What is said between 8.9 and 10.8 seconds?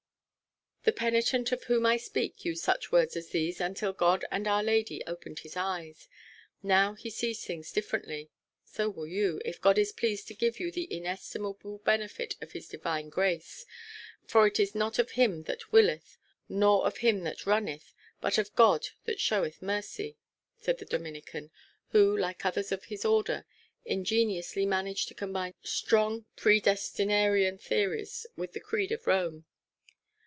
you, if God is pleased to give you